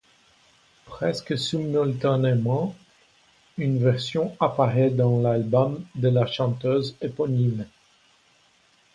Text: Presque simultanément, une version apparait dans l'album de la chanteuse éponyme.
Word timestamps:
Presque 0.85 1.37
simultanément, 1.37 2.75
une 3.59 3.77
version 3.77 4.35
apparait 4.39 4.89
dans 4.89 5.21
l'album 5.21 5.85
de 5.93 6.09
la 6.09 6.25
chanteuse 6.25 6.95
éponyme. 7.01 7.67